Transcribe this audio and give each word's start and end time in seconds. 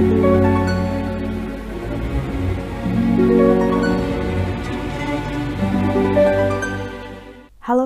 Halo 0.00 0.08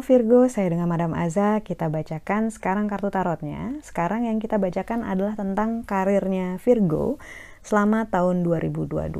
Virgo, 0.06 0.46
saya 0.46 0.70
dengan 0.70 0.86
Madam 0.86 1.10
Aza. 1.18 1.58
Kita 1.66 1.90
bacakan 1.90 2.54
sekarang 2.54 2.86
kartu 2.86 3.10
tarotnya. 3.10 3.82
Sekarang 3.82 4.30
yang 4.30 4.38
kita 4.38 4.62
bacakan 4.62 5.02
adalah 5.02 5.34
tentang 5.34 5.82
karirnya 5.82 6.62
Virgo 6.62 7.18
selama 7.66 8.06
tahun 8.06 8.46
2022. 8.46 9.10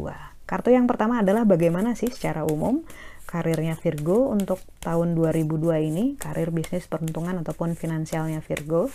Kartu 0.46 0.70
yang 0.70 0.86
pertama 0.86 1.18
adalah 1.18 1.42
bagaimana 1.42 1.98
sih 1.98 2.14
secara 2.14 2.46
umum 2.46 2.86
karirnya 3.26 3.74
Virgo 3.74 4.30
untuk 4.30 4.62
tahun 4.78 5.18
2002 5.18 5.82
ini, 5.82 6.14
karir 6.14 6.54
bisnis 6.54 6.86
peruntungan 6.86 7.42
ataupun 7.42 7.74
finansialnya 7.74 8.38
Virgo. 8.38 8.86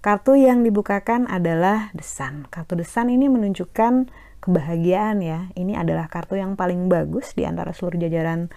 Kartu 0.00 0.32
yang 0.32 0.64
dibukakan 0.64 1.28
adalah 1.28 1.92
desan. 1.92 2.48
Kartu 2.48 2.72
desan 2.72 3.12
ini 3.12 3.28
menunjukkan 3.28 4.08
kebahagiaan 4.40 5.20
ya. 5.20 5.52
Ini 5.52 5.76
adalah 5.76 6.08
kartu 6.08 6.40
yang 6.40 6.56
paling 6.56 6.88
bagus 6.88 7.36
di 7.36 7.44
antara 7.44 7.76
seluruh 7.76 8.00
jajaran 8.00 8.48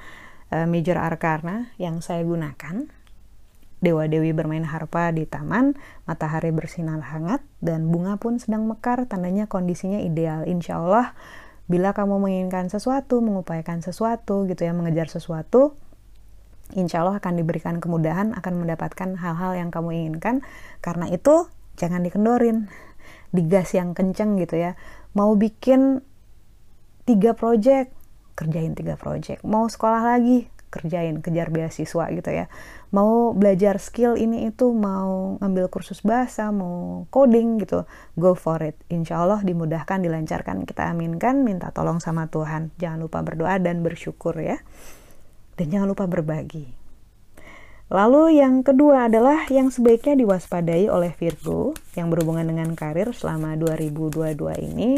uh, 0.55 0.63
major 0.63 0.95
arcana 0.95 1.67
yang 1.75 1.99
saya 1.99 2.23
gunakan. 2.23 2.87
Dewa-dewi 3.83 4.31
bermain 4.31 4.63
harpa 4.63 5.11
di 5.11 5.27
taman, 5.27 5.75
matahari 6.07 6.55
bersinar 6.55 7.03
hangat, 7.03 7.43
dan 7.59 7.91
bunga 7.91 8.15
pun 8.15 8.39
sedang 8.39 8.63
mekar, 8.63 9.03
tandanya 9.11 9.51
kondisinya 9.51 9.99
ideal. 9.99 10.47
Insya 10.47 10.79
Allah, 10.79 11.11
bila 11.67 11.91
kamu 11.91 12.23
menginginkan 12.23 12.71
sesuatu, 12.71 13.19
mengupayakan 13.19 13.83
sesuatu, 13.83 14.47
gitu 14.47 14.63
ya, 14.63 14.71
mengejar 14.71 15.11
sesuatu, 15.11 15.75
insya 16.75 17.05
Allah 17.05 17.17
akan 17.21 17.39
diberikan 17.39 17.79
kemudahan, 17.79 18.33
akan 18.37 18.53
mendapatkan 18.65 19.15
hal-hal 19.17 19.51
yang 19.57 19.69
kamu 19.69 19.93
inginkan. 19.93 20.45
Karena 20.83 21.09
itu, 21.09 21.47
jangan 21.77 22.01
dikendorin, 22.05 22.69
digas 23.33 23.73
yang 23.73 23.97
kenceng 23.97 24.37
gitu 24.41 24.59
ya. 24.59 24.77
Mau 25.17 25.33
bikin 25.37 26.01
tiga 27.05 27.33
project, 27.37 27.93
kerjain 28.33 28.73
tiga 28.73 28.97
project. 28.97 29.41
Mau 29.45 29.69
sekolah 29.69 30.17
lagi 30.17 30.49
kerjain 30.73 31.21
kejar 31.21 31.53
beasiswa 31.53 32.09
gitu 32.09 32.29
ya. 32.33 32.49
Mau 32.89 33.37
belajar 33.37 33.77
skill 33.77 34.17
ini 34.17 34.49
itu 34.49 34.73
mau 34.73 35.37
ngambil 35.37 35.69
kursus 35.69 36.01
bahasa 36.01 36.49
mau 36.49 37.05
coding 37.13 37.61
gitu 37.61 37.85
go 38.17 38.33
for 38.33 38.57
it. 38.65 38.73
Insya 38.89 39.21
Allah 39.21 39.45
dimudahkan 39.45 40.01
dilancarkan. 40.01 40.65
Kita 40.65 40.89
aminkan 40.89 41.45
minta 41.45 41.69
tolong 41.69 42.01
sama 42.01 42.25
Tuhan. 42.25 42.73
Jangan 42.81 43.05
lupa 43.05 43.21
berdoa 43.21 43.61
dan 43.61 43.85
bersyukur 43.85 44.33
ya 44.41 44.57
dan 45.59 45.65
jangan 45.69 45.89
lupa 45.89 46.05
berbagi 46.09 46.83
Lalu 47.93 48.41
yang 48.41 48.65
kedua 48.65 49.05
adalah 49.05 49.45
yang 49.53 49.69
sebaiknya 49.69 50.17
diwaspadai 50.17 50.89
oleh 50.89 51.13
Virgo 51.13 51.77
yang 51.93 52.09
berhubungan 52.09 52.49
dengan 52.49 52.73
karir 52.73 53.13
selama 53.13 53.53
2022 53.53 54.33
ini 54.65 54.97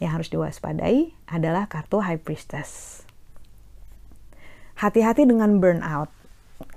yang 0.00 0.16
harus 0.16 0.32
diwaspadai 0.32 1.12
adalah 1.28 1.68
kartu 1.68 2.00
High 2.00 2.24
Priestess. 2.24 3.02
Hati-hati 4.80 5.28
dengan 5.28 5.60
burnout, 5.60 6.08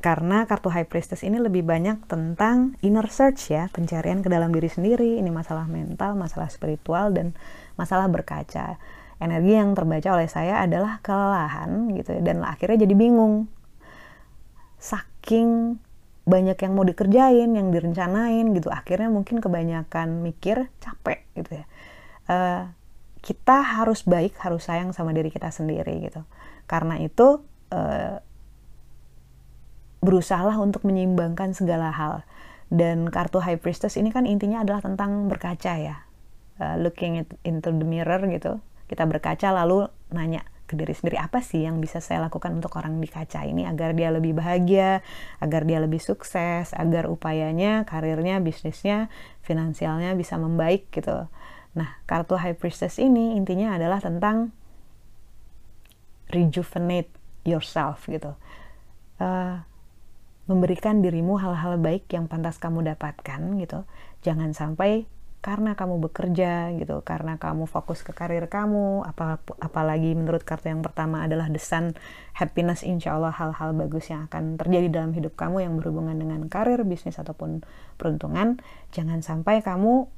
karena 0.03 0.45
kartu 0.45 0.67
High 0.67 0.91
Priestess 0.91 1.25
ini 1.25 1.39
lebih 1.39 1.63
banyak 1.65 2.05
tentang 2.11 2.75
inner 2.85 3.07
search 3.07 3.55
ya, 3.55 3.71
pencarian 3.71 4.19
ke 4.19 4.29
dalam 4.29 4.51
diri 4.51 4.67
sendiri, 4.67 5.17
ini 5.17 5.31
masalah 5.31 5.65
mental, 5.65 6.13
masalah 6.19 6.51
spiritual, 6.51 7.15
dan 7.15 7.33
masalah 7.79 8.11
berkaca. 8.11 8.77
Energi 9.16 9.55
yang 9.55 9.71
terbaca 9.73 10.19
oleh 10.19 10.27
saya 10.27 10.59
adalah 10.59 10.99
kelelahan 10.99 11.88
gitu 11.95 12.19
ya, 12.19 12.21
dan 12.21 12.44
akhirnya 12.44 12.83
jadi 12.83 12.95
bingung. 12.95 13.47
Saking 14.75 15.80
banyak 16.25 16.58
yang 16.58 16.73
mau 16.73 16.83
dikerjain, 16.83 17.53
yang 17.53 17.69
direncanain 17.69 18.49
gitu, 18.58 18.73
akhirnya 18.73 19.13
mungkin 19.13 19.39
kebanyakan 19.39 20.25
mikir, 20.25 20.67
capek 20.81 21.23
gitu 21.38 21.61
ya. 21.61 21.66
Uh, 22.25 22.63
kita 23.21 23.61
harus 23.61 24.05
baik, 24.05 24.38
harus 24.41 24.66
sayang 24.66 24.93
sama 24.93 25.13
diri 25.13 25.30
kita 25.33 25.49
sendiri 25.49 25.97
gitu. 26.05 26.21
Karena 26.70 26.97
itu 27.02 27.42
uh, 27.73 28.21
berusahalah 30.02 30.58
untuk 30.61 30.86
menyeimbangkan 30.86 31.58
segala 31.58 31.89
hal. 31.89 32.21
Dan 32.70 33.09
kartu 33.09 33.42
High 33.42 33.61
Priestess 33.61 33.97
ini 33.97 34.09
kan 34.09 34.26
intinya 34.26 34.61
adalah 34.65 34.82
tentang 34.82 35.30
berkaca 35.30 35.73
ya. 35.77 36.05
Uh, 36.58 36.77
looking 36.82 37.26
into 37.45 37.70
the 37.70 37.86
mirror 37.86 38.21
gitu. 38.30 38.61
Kita 38.85 39.03
berkaca 39.09 39.49
lalu 39.51 39.89
nanya 40.13 40.45
ke 40.65 40.73
diri 40.73 40.97
sendiri 40.97 41.21
apa 41.21 41.45
sih 41.45 41.61
yang 41.61 41.77
bisa 41.77 42.01
saya 42.01 42.25
lakukan 42.25 42.57
untuk 42.57 42.73
orang 42.81 42.97
di 42.97 43.05
kaca 43.05 43.45
ini 43.45 43.69
agar 43.69 43.93
dia 43.93 44.09
lebih 44.09 44.33
bahagia, 44.33 45.05
agar 45.37 45.61
dia 45.61 45.77
lebih 45.77 46.01
sukses, 46.01 46.73
agar 46.73 47.05
upayanya, 47.05 47.85
karirnya, 47.85 48.41
bisnisnya, 48.41 49.13
finansialnya 49.45 50.17
bisa 50.17 50.41
membaik 50.41 50.89
gitu. 50.89 51.29
Nah, 51.77 51.89
kartu 52.09 52.33
High 52.33 52.57
Priestess 52.57 52.97
ini 52.97 53.37
intinya 53.37 53.77
adalah 53.77 54.01
tentang 54.01 54.49
rejuvenate 56.33 57.13
yourself 57.45 58.09
gitu. 58.09 58.33
Uh, 59.21 59.61
memberikan 60.49 61.02
dirimu 61.02 61.37
hal-hal 61.37 61.77
baik 61.77 62.09
yang 62.09 62.25
pantas 62.25 62.57
kamu 62.57 62.85
dapatkan 62.95 63.41
gitu. 63.61 63.85
Jangan 64.25 64.53
sampai 64.57 65.05
karena 65.45 65.78
kamu 65.78 66.10
bekerja 66.10 66.73
gitu, 66.82 67.06
karena 67.06 67.38
kamu 67.38 67.70
fokus 67.70 68.02
ke 68.02 68.17
karir 68.17 68.50
kamu, 68.50 69.06
apa, 69.06 69.38
apalagi 69.61 70.17
menurut 70.17 70.42
kartu 70.42 70.73
yang 70.73 70.82
pertama 70.82 71.22
adalah 71.22 71.45
desan 71.54 71.94
happiness, 72.33 72.82
insya 72.82 73.14
Allah 73.14 73.30
hal-hal 73.30 73.78
bagus 73.78 74.10
yang 74.10 74.26
akan 74.26 74.58
terjadi 74.58 74.89
dalam 74.89 75.14
hidup 75.14 75.38
kamu 75.38 75.70
yang 75.70 75.78
berhubungan 75.78 76.17
dengan 76.17 76.50
karir, 76.50 76.82
bisnis 76.82 77.22
ataupun 77.22 77.61
peruntungan, 78.02 78.58
jangan 78.89 79.22
sampai 79.22 79.61
kamu 79.61 80.10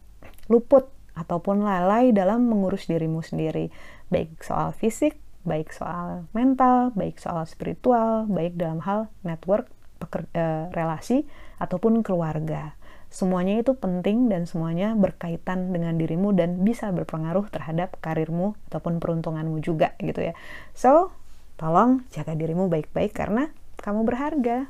luput 0.48 0.88
ataupun 1.20 1.59
lalai 1.59 2.16
dalam 2.16 2.48
mengurus 2.48 2.88
dirimu 2.88 3.20
sendiri, 3.20 3.68
baik 4.08 4.40
soal 4.40 4.72
fisik, 4.72 5.20
baik 5.44 5.76
soal 5.76 6.24
mental, 6.32 6.96
baik 6.96 7.20
soal 7.20 7.44
spiritual, 7.44 8.32
baik 8.32 8.56
dalam 8.56 8.80
hal 8.80 9.12
network, 9.28 9.68
peker, 10.00 10.24
eh, 10.32 10.72
relasi, 10.72 11.28
ataupun 11.59 12.00
keluarga. 12.00 12.80
Semuanya 13.17 13.66
itu 13.66 13.73
penting 13.73 14.29
dan 14.29 14.45
semuanya 14.45 14.94
berkaitan 14.94 15.73
dengan 15.73 15.97
dirimu 15.97 16.38
dan 16.38 16.61
bisa 16.61 16.94
berpengaruh 16.94 17.50
terhadap 17.50 17.97
karirmu 17.97 18.53
ataupun 18.69 19.01
peruntunganmu 19.01 19.57
juga 19.66 19.97
gitu 19.97 20.22
ya. 20.22 20.38
So, 20.78 21.09
tolong 21.57 22.05
jaga 22.13 22.38
dirimu 22.38 22.69
baik-baik 22.69 23.17
karena 23.17 23.50
kamu 23.81 24.05
berharga. 24.05 24.69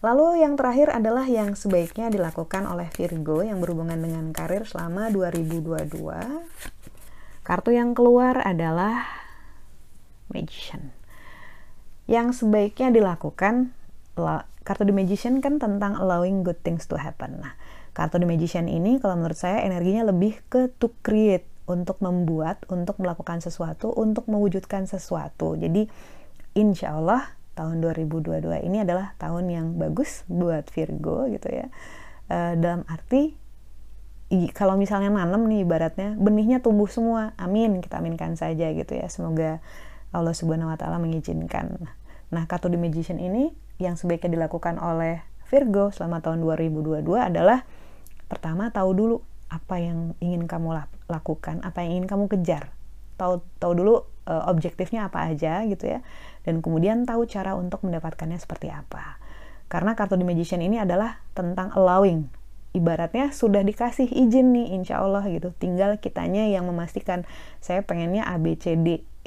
Lalu 0.00 0.40
yang 0.40 0.56
terakhir 0.56 0.88
adalah 0.88 1.28
yang 1.28 1.52
sebaiknya 1.52 2.08
dilakukan 2.08 2.64
oleh 2.64 2.88
Virgo 2.96 3.44
yang 3.44 3.60
berhubungan 3.60 4.00
dengan 4.00 4.32
karir 4.32 4.64
selama 4.64 5.12
2022. 5.12 5.92
Kartu 7.44 7.70
yang 7.76 7.92
keluar 7.92 8.40
adalah 8.40 9.04
Magician. 10.32 10.96
Yang 12.08 12.40
sebaiknya 12.40 12.88
dilakukan 12.88 13.76
kartu 14.66 14.82
The 14.88 14.94
Magician 14.96 15.38
kan 15.44 15.60
tentang 15.62 15.94
allowing 15.94 16.42
good 16.42 16.58
things 16.64 16.88
to 16.90 16.96
happen. 16.98 17.44
Nah, 17.44 17.54
kartu 17.94 18.18
The 18.18 18.26
Magician 18.26 18.66
ini 18.66 18.98
kalau 18.98 19.20
menurut 19.20 19.38
saya 19.38 19.62
energinya 19.62 20.08
lebih 20.08 20.40
ke 20.50 20.72
to 20.80 20.90
create, 21.04 21.46
untuk 21.68 22.00
membuat, 22.00 22.64
untuk 22.72 22.96
melakukan 22.98 23.44
sesuatu, 23.44 23.92
untuk 23.92 24.24
mewujudkan 24.26 24.88
sesuatu. 24.88 25.54
Jadi 25.54 25.86
insya 26.56 26.96
Allah 26.96 27.28
tahun 27.54 27.84
2022 27.84 28.64
ini 28.64 28.82
adalah 28.82 29.12
tahun 29.20 29.52
yang 29.52 29.66
bagus 29.76 30.24
buat 30.26 30.64
Virgo 30.72 31.28
gitu 31.28 31.52
ya. 31.52 31.68
Uh, 32.32 32.56
dalam 32.56 32.88
arti 32.88 33.36
kalau 34.52 34.76
misalnya 34.76 35.08
nanam 35.08 35.48
nih 35.48 35.64
ibaratnya 35.64 36.16
benihnya 36.16 36.64
tumbuh 36.64 36.88
semua. 36.88 37.36
Amin, 37.36 37.84
kita 37.84 38.00
aminkan 38.00 38.36
saja 38.36 38.72
gitu 38.72 38.96
ya. 38.96 39.08
Semoga 39.12 39.60
Allah 40.12 40.32
Subhanahu 40.32 40.72
wa 40.72 40.76
taala 40.80 40.96
mengizinkan. 40.96 41.76
Nah, 42.32 42.44
kartu 42.48 42.72
The 42.72 42.80
Magician 42.80 43.20
ini 43.20 43.52
yang 43.78 43.94
sebaiknya 43.94 44.34
dilakukan 44.38 44.78
oleh 44.78 45.22
Virgo 45.48 45.88
selama 45.94 46.20
tahun 46.20 46.44
2022 46.44 47.08
adalah 47.16 47.64
pertama 48.28 48.68
tahu 48.68 48.90
dulu 48.92 49.16
apa 49.48 49.80
yang 49.80 50.12
ingin 50.20 50.44
kamu 50.44 50.76
lakukan, 51.08 51.64
apa 51.64 51.80
yang 51.86 52.02
ingin 52.02 52.06
kamu 52.06 52.24
kejar. 52.28 52.74
Tahu 53.16 53.40
tahu 53.56 53.72
dulu 53.72 53.94
uh, 54.28 54.44
objektifnya 54.52 55.08
apa 55.08 55.26
aja 55.32 55.64
gitu 55.64 55.88
ya 55.88 56.04
dan 56.44 56.60
kemudian 56.60 57.08
tahu 57.08 57.24
cara 57.24 57.56
untuk 57.56 57.82
mendapatkannya 57.84 58.36
seperti 58.36 58.68
apa. 58.68 59.20
Karena 59.68 59.92
kartu 59.92 60.16
The 60.16 60.24
Magician 60.24 60.64
ini 60.64 60.80
adalah 60.80 61.20
tentang 61.36 61.72
allowing. 61.76 62.28
Ibaratnya 62.72 63.32
sudah 63.32 63.64
dikasih 63.64 64.08
izin 64.08 64.52
nih 64.52 64.76
insya 64.76 65.00
Allah 65.00 65.24
gitu. 65.28 65.52
Tinggal 65.56 66.00
kitanya 66.00 66.48
yang 66.48 66.68
memastikan 66.68 67.24
saya 67.60 67.84
pengennya 67.84 68.24
A, 68.28 68.36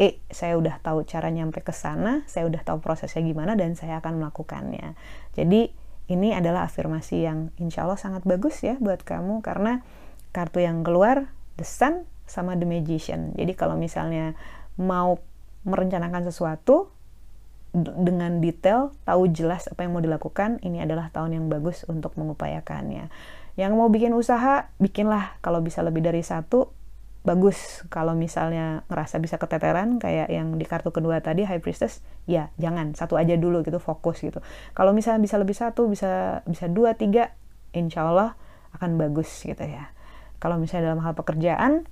B, 0.02 0.10
C, 0.10 0.18
D, 0.18 0.18
E. 0.18 0.34
Saya 0.34 0.58
udah 0.58 0.82
tahu 0.82 1.06
cara 1.06 1.30
nyampe 1.30 1.62
ke 1.62 1.70
sana, 1.70 2.26
saya 2.26 2.50
udah 2.50 2.66
tahu 2.66 2.82
prosesnya 2.82 3.22
gimana 3.22 3.54
dan 3.54 3.78
saya 3.78 4.02
akan 4.02 4.18
melakukannya. 4.18 4.98
Jadi 5.38 5.70
ini 6.10 6.34
adalah 6.34 6.66
afirmasi 6.66 7.22
yang 7.22 7.54
insya 7.62 7.86
Allah 7.86 8.02
sangat 8.02 8.26
bagus 8.26 8.66
ya 8.66 8.82
buat 8.82 9.06
kamu 9.06 9.46
karena 9.46 9.86
kartu 10.34 10.66
yang 10.66 10.82
keluar 10.82 11.30
The 11.62 11.68
Sun 11.68 12.10
sama 12.26 12.58
The 12.58 12.66
Magician. 12.66 13.38
Jadi 13.38 13.54
kalau 13.54 13.78
misalnya 13.78 14.34
mau 14.82 15.22
merencanakan 15.62 16.26
sesuatu, 16.26 16.90
dengan 17.72 18.44
detail, 18.44 18.92
tahu 19.08 19.32
jelas 19.32 19.72
apa 19.72 19.88
yang 19.88 19.96
mau 19.96 20.04
dilakukan, 20.04 20.60
ini 20.60 20.84
adalah 20.84 21.08
tahun 21.08 21.40
yang 21.40 21.46
bagus 21.48 21.88
untuk 21.88 22.20
mengupayakannya. 22.20 23.08
yang 23.60 23.76
mau 23.76 23.92
bikin 23.92 24.16
usaha 24.16 24.72
bikinlah 24.80 25.36
kalau 25.44 25.60
bisa 25.60 25.84
lebih 25.84 26.00
dari 26.00 26.24
satu 26.24 26.72
bagus. 27.22 27.86
Kalau 27.94 28.18
misalnya 28.18 28.82
ngerasa 28.90 29.22
bisa 29.22 29.38
keteteran 29.38 30.02
kayak 30.02 30.30
yang 30.34 30.58
di 30.58 30.66
kartu 30.66 30.90
kedua 30.90 31.22
tadi 31.22 31.46
high 31.46 31.62
priestess 31.62 32.02
ya 32.26 32.50
jangan 32.58 32.98
satu 32.98 33.18
aja 33.18 33.38
dulu 33.38 33.62
gitu 33.62 33.78
fokus 33.78 34.22
gitu. 34.26 34.42
Kalau 34.74 34.92
misalnya 34.92 35.22
bisa 35.22 35.38
lebih 35.38 35.54
satu 35.54 35.86
bisa 35.86 36.42
bisa 36.50 36.66
dua 36.66 36.98
tiga 36.98 37.34
insya 37.78 38.10
Allah 38.10 38.34
akan 38.74 38.98
bagus 38.98 39.30
gitu 39.46 39.62
ya. 39.62 39.94
Kalau 40.42 40.58
misalnya 40.58 40.94
dalam 40.94 41.02
hal 41.06 41.14
pekerjaan 41.14 41.86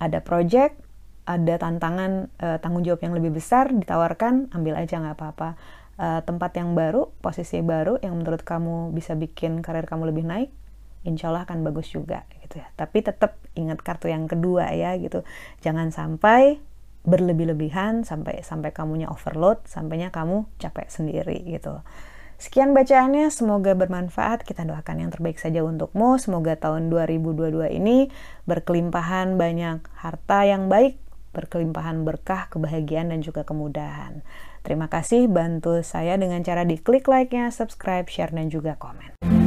ada 0.00 0.24
project 0.24 0.80
ada 1.22 1.54
tantangan 1.54 2.32
uh, 2.42 2.58
tanggung 2.58 2.82
jawab 2.82 3.04
yang 3.04 3.14
lebih 3.14 3.36
besar 3.36 3.70
ditawarkan 3.70 4.50
ambil 4.56 4.74
aja 4.80 4.98
nggak 4.98 5.16
apa-apa. 5.20 5.50
Uh, 6.00 6.24
tempat 6.24 6.56
yang 6.56 6.72
baru 6.72 7.12
posisi 7.20 7.60
baru 7.60 8.00
yang 8.00 8.16
menurut 8.16 8.40
kamu 8.40 8.96
bisa 8.96 9.12
bikin 9.12 9.60
karir 9.60 9.84
kamu 9.84 10.08
lebih 10.08 10.24
naik 10.24 10.50
insya 11.02 11.30
Allah 11.30 11.46
akan 11.46 11.66
bagus 11.66 11.90
juga 11.90 12.26
gitu 12.42 12.58
ya. 12.62 12.68
Tapi 12.74 13.02
tetap 13.02 13.38
ingat 13.58 13.82
kartu 13.82 14.08
yang 14.08 14.26
kedua 14.30 14.70
ya 14.74 14.94
gitu. 14.98 15.26
Jangan 15.60 15.90
sampai 15.90 16.62
berlebih-lebihan 17.02 18.06
sampai 18.06 18.46
sampai 18.46 18.70
kamunya 18.70 19.10
overload, 19.10 19.66
sampainya 19.66 20.14
kamu 20.14 20.46
capek 20.62 20.86
sendiri 20.86 21.42
gitu. 21.50 21.82
Sekian 22.42 22.74
bacaannya, 22.74 23.30
semoga 23.30 23.70
bermanfaat. 23.78 24.42
Kita 24.42 24.66
doakan 24.66 25.06
yang 25.06 25.10
terbaik 25.14 25.38
saja 25.38 25.62
untukmu. 25.62 26.18
Semoga 26.18 26.58
tahun 26.58 26.90
2022 26.90 27.70
ini 27.70 28.10
berkelimpahan 28.50 29.38
banyak 29.38 29.86
harta 29.94 30.42
yang 30.42 30.66
baik, 30.66 30.98
berkelimpahan 31.30 32.02
berkah, 32.02 32.50
kebahagiaan, 32.50 33.14
dan 33.14 33.22
juga 33.22 33.46
kemudahan. 33.46 34.26
Terima 34.66 34.90
kasih 34.90 35.30
bantu 35.30 35.86
saya 35.86 36.18
dengan 36.18 36.42
cara 36.42 36.66
diklik 36.66 37.06
like-nya, 37.06 37.54
subscribe, 37.54 38.10
share, 38.10 38.34
dan 38.34 38.50
juga 38.50 38.74
komen. 38.74 39.41